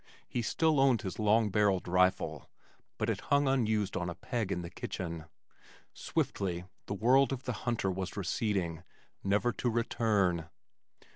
He 0.27 0.41
still 0.41 0.79
owned 0.79 1.03
his 1.03 1.19
long 1.19 1.51
barrelled 1.51 1.87
rifle 1.87 2.49
but 2.97 3.07
it 3.07 3.21
hung 3.29 3.47
unused 3.47 3.95
on 3.95 4.09
a 4.09 4.15
peg 4.15 4.51
in 4.51 4.63
the 4.63 4.69
kitchen. 4.71 5.25
Swiftly 5.93 6.65
the 6.87 6.95
world 6.95 7.31
of 7.31 7.43
the 7.43 7.53
hunter 7.69 7.91
was 7.91 8.17
receding, 8.17 8.81
never 9.23 9.51
to 9.51 9.69
return. 9.69 10.49